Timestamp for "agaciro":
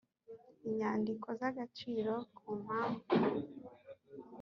1.49-2.13